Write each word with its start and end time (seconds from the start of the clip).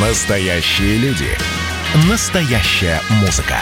Настоящие 0.00 0.96
люди. 0.98 1.26
Настоящая 2.08 3.00
музыка. 3.20 3.56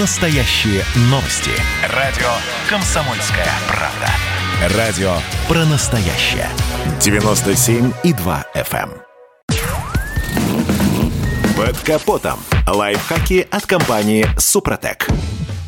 Настоящие 0.00 0.82
новости. 1.02 1.52
Радио 1.94 2.26
«Комсомольская 2.68 3.46
правда». 3.68 4.76
Радио 4.76 5.12
про 5.46 5.64
настоящее. 5.66 6.48
97,2 6.98 8.44
FM. 8.56 8.90
эм. 8.90 9.02
Под 11.56 11.78
капотом. 11.78 12.40
Лайфхаки 12.66 13.46
от 13.48 13.64
компании 13.64 14.26
«Супротек». 14.36 15.06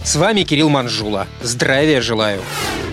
С 0.04 0.16
вами 0.16 0.42
Кирилл 0.42 0.70
Манжула. 0.70 1.28
Здравия 1.40 2.00
желаю. 2.00 2.42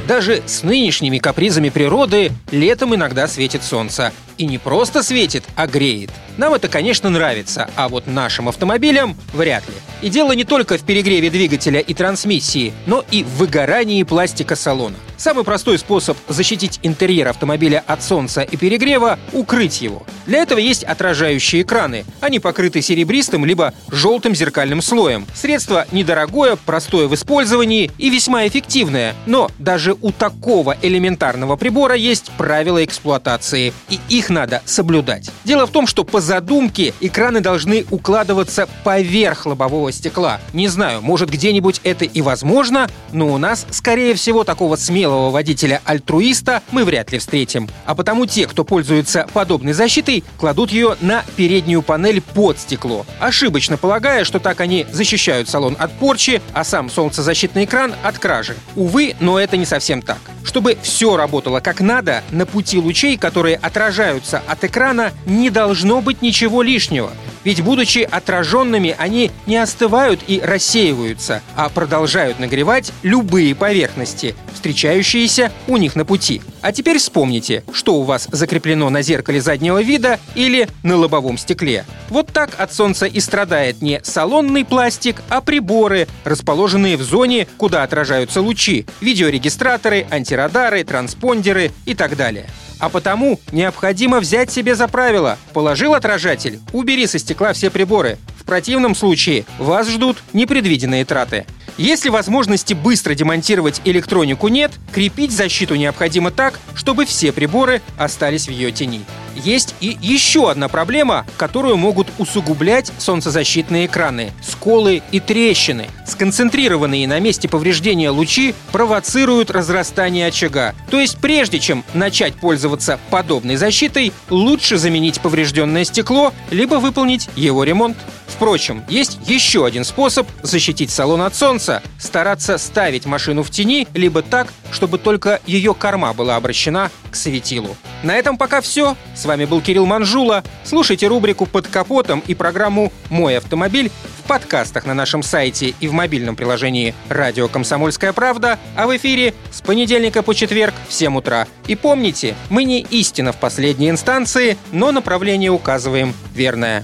Даже 0.08 0.44
с 0.46 0.62
нынешними 0.62 1.18
капризами 1.18 1.70
природы 1.70 2.32
летом 2.52 2.94
иногда 2.94 3.28
светит 3.28 3.64
солнце. 3.64 4.14
И 4.38 4.46
не 4.46 4.60
просто 4.60 5.02
светит, 5.02 5.44
а 5.56 5.66
греет. 5.66 6.12
Нам 6.38 6.54
это, 6.54 6.68
конечно, 6.68 7.10
нравится, 7.10 7.70
а 7.76 7.90
вот 7.90 8.06
нашим 8.08 8.48
автомобилям 8.48 9.18
вряд 9.34 9.68
ли. 9.68 9.74
И 10.02 10.10
дело 10.10 10.34
не 10.34 10.44
только 10.44 10.78
в 10.78 10.84
перегреве 10.84 11.30
двигателя 11.30 11.80
и 11.80 11.94
трансмиссии, 11.94 12.74
но 12.86 13.04
и 13.10 13.24
в 13.24 13.38
выгорании 13.38 14.04
пластика 14.04 14.56
салона. 14.56 14.96
Самый 15.18 15.44
простой 15.44 15.80
способ 15.80 16.16
защитить 16.28 16.80
интерьер 16.84 17.28
автомобиля 17.28 17.84
от 17.88 18.04
солнца 18.04 18.42
и 18.42 18.56
перегрева– 18.56 19.18
укрыть 19.34 19.82
его. 19.82 20.04
Для 20.28 20.44
этого 20.44 20.60
есть 20.60 20.84
отражающие 20.84 21.64
экраны. 21.64 22.06
Они 22.22 22.40
покрыты 22.40 22.84
серебристым 22.84 23.44
либо 23.44 23.74
желтым 23.90 24.36
зеркальным 24.36 24.84
слоем. 24.84 25.26
Средство 25.34 25.88
недорогое, 25.92 26.56
простое 26.56 27.08
в 27.08 27.16
использовании 27.16 27.90
и 27.98 28.12
весьма 28.12 28.48
эффективное. 28.48 29.16
Но 29.26 29.50
даже 29.58 29.96
у 30.02 30.12
такого 30.12 30.78
элементарного 30.84 31.56
прибора 31.56 31.96
есть 31.96 32.30
правила 32.38 32.86
эксплуатации, 32.86 33.74
и 33.90 34.00
их 34.10 34.30
надо 34.30 34.62
соблюдать. 34.66 35.32
Дело 35.46 35.66
в 35.66 35.72
том, 35.72 35.88
что 35.88 36.04
по 36.04 36.22
задумке 36.28 36.94
экраны 37.00 37.42
должны 37.42 37.86
укладываться 37.90 38.68
поверх 38.84 39.46
лобового 39.46 39.92
стекла. 39.92 40.40
Не 40.54 40.68
знаю, 40.68 41.02
может 41.02 41.30
где-нибудь 41.30 41.82
это 41.84 42.06
и 42.06 42.22
возможно, 42.22 42.90
но 43.12 43.34
у 43.34 43.38
нас, 43.38 43.66
скорее 43.72 44.14
всего, 44.14 44.44
такого 44.44 44.76
смелого 44.76 45.32
водителя-альтруиста 45.32 46.62
мы 46.72 46.84
вряд 46.84 47.12
ли 47.12 47.18
встретим. 47.18 47.70
А 47.86 47.96
потому 47.96 48.26
те, 48.26 48.46
кто 48.46 48.64
пользуется 48.64 49.28
подобной 49.34 49.74
защитой, 49.74 50.24
кладут 50.38 50.72
ее 50.72 50.98
на 51.02 51.24
переднюю 51.36 51.82
панель 51.82 52.22
под 52.22 52.60
стекло, 52.60 53.06
ошибочно 53.20 53.78
полагая, 53.78 54.26
что 54.26 54.40
так 54.40 54.60
они 54.60 54.86
защищают 54.92 55.50
салон 55.50 55.76
от 55.80 55.92
порчи, 55.94 56.42
а 56.54 56.64
сам 56.64 56.90
солнцезащитный 56.90 57.64
экран 57.64 57.96
от 58.04 58.20
кражи. 58.20 58.56
Увы, 58.76 59.16
но 59.22 59.40
это 59.40 59.56
не 59.56 59.66
совсем 59.66 60.02
так. 60.02 60.20
Чтобы 60.48 60.78
все 60.82 61.18
работало 61.18 61.60
как 61.60 61.82
надо, 61.82 62.24
на 62.32 62.46
пути 62.46 62.80
лучей, 62.80 63.18
которые 63.18 63.58
отражаются 63.58 64.42
от 64.48 64.64
экрана, 64.64 65.12
не 65.26 65.50
должно 65.50 66.00
быть 66.00 66.22
ничего 66.22 66.62
лишнего. 66.62 67.12
Ведь, 67.48 67.62
будучи 67.62 68.00
отраженными, 68.00 68.94
они 68.98 69.32
не 69.46 69.56
остывают 69.56 70.20
и 70.28 70.42
рассеиваются, 70.44 71.42
а 71.56 71.70
продолжают 71.70 72.40
нагревать 72.40 72.92
любые 73.04 73.56
поверхности, 73.56 74.36
встречающиеся 74.54 75.54
у 75.66 75.78
них 75.78 75.96
на 75.96 76.04
пути. 76.04 76.42
А 76.60 76.74
теперь 76.74 76.98
вспомните, 76.98 77.64
что 77.72 77.96
у 77.96 78.04
вас 78.04 78.28
закреплено 78.30 78.90
на 78.90 79.02
зеркале 79.02 79.40
заднего 79.40 79.82
вида 79.82 80.20
или 80.36 80.68
на 80.84 80.98
лобовом 80.98 81.38
стекле. 81.38 81.86
Вот 82.10 82.34
так 82.34 82.60
от 82.60 82.74
солнца 82.74 83.06
и 83.06 83.22
страдает 83.22 83.82
не 83.82 84.02
салонный 84.04 84.66
пластик, 84.66 85.24
а 85.30 85.40
приборы, 85.40 86.10
расположенные 86.26 86.98
в 86.98 87.02
зоне, 87.02 87.48
куда 87.56 87.84
отражаются 87.84 88.42
лучи, 88.42 88.86
видеорегистраторы, 89.00 90.06
антирадары, 90.10 90.84
транспондеры 90.84 91.72
и 91.86 91.96
так 91.96 92.18
далее. 92.18 92.48
А 92.80 92.90
потому 92.90 93.40
необходимо 93.52 94.20
взять 94.20 94.52
себе 94.52 94.76
за 94.76 94.88
правило. 94.88 95.38
Положил 95.54 95.94
отражатель, 95.94 96.60
убери 96.74 97.08
со 97.08 97.20
стекла 97.20 97.54
все 97.54 97.70
приборы. 97.70 98.18
В 98.40 98.46
противном 98.46 98.96
случае 98.96 99.46
вас 99.58 99.90
ждут 99.90 100.18
непредвиденные 100.34 101.06
траты. 101.06 101.46
Если 101.78 102.10
возможности 102.10 102.74
быстро 102.74 103.14
демонтировать 103.14 103.82
электронику 103.86 104.48
нет, 104.48 104.72
крепить 104.92 105.32
защиту 105.32 105.76
необходимо 105.76 106.32
так, 106.32 106.60
чтобы 106.74 107.06
все 107.06 107.32
приборы 107.32 107.82
остались 107.98 108.48
в 108.48 108.52
ее 108.52 108.72
тени. 108.72 109.02
Есть 109.44 109.76
и 109.82 109.98
еще 110.02 110.50
одна 110.50 110.68
проблема, 110.68 111.26
которую 111.38 111.78
могут 111.78 112.08
усугублять 112.18 112.92
солнцезащитные 112.98 113.86
экраны– 113.86 114.32
сколы 114.42 115.04
и 115.12 115.20
трещины. 115.20 115.88
Сконцентрированные 116.06 117.08
на 117.08 117.20
месте 117.20 117.48
повреждения 117.48 118.10
лучи 118.10 118.56
провоцируют 118.72 119.52
разрастание 119.52 120.28
очага. 120.28 120.74
То 120.90 121.00
есть 121.00 121.18
прежде 121.20 121.60
чем 121.60 121.84
начать 121.94 122.36
пользоваться 122.36 123.00
подобной 123.10 123.58
защитой, 123.58 124.12
лучше 124.30 124.78
заменить 124.78 125.22
поврежденное 125.22 125.84
стекло, 125.84 126.34
либо 126.50 126.76
выполнить 126.76 127.30
его 127.36 127.64
ремонт. 127.64 127.98
Впрочем, 128.38 128.84
есть 128.88 129.18
еще 129.26 129.66
один 129.66 129.84
способ 129.84 130.28
защитить 130.44 130.92
салон 130.92 131.22
от 131.22 131.34
солнца– 131.34 131.82
стараться 132.00 132.60
ставить 132.60 133.08
машину 133.08 133.42
в 133.42 133.50
тени, 133.50 133.88
либо 133.96 134.22
так, 134.22 134.54
чтобы 134.72 135.00
только 135.00 135.42
ее 135.48 135.74
корма 135.74 136.14
была 136.14 136.36
обращена 136.36 136.92
к 137.10 137.16
светилу. 137.16 137.76
На 138.04 138.16
этом 138.16 138.38
пока 138.38 138.62
все. 138.62 138.96
С 139.16 139.26
вами 139.26 139.46
был 139.46 139.60
Кирилл 139.60 139.88
Манжула. 139.88 140.44
Слушайте 140.64 141.08
рубрику 141.08 141.48
«Под 141.48 141.68
капотом» 141.68 142.22
и 142.28 142.36
программу 142.36 142.94
«Мой 143.10 143.40
автомобиль» 143.40 143.90
в 144.24 144.28
подкастах 144.28 144.86
на 144.86 144.94
нашем 144.94 145.24
сайте 145.24 145.74
и 145.80 145.88
в 145.88 145.94
мобильном 145.94 146.36
приложении 146.36 146.94
«Радио 147.10 147.48
Комсомольская 147.48 148.14
правда», 148.14 148.60
а 148.76 148.86
в 148.86 148.96
эфире 148.98 149.34
с 149.52 149.62
понедельника 149.62 150.22
по 150.22 150.36
четверг 150.36 150.76
в 150.88 150.94
7 150.94 151.18
утра. 151.18 151.48
И 151.66 151.76
помните, 151.76 152.36
мы 152.52 152.66
не 152.66 152.82
истина 152.82 153.32
в 153.32 153.38
последней 153.38 153.90
инстанции, 153.90 154.60
но 154.72 154.92
направление 154.92 155.50
указываем 155.50 156.14
верное. 156.36 156.84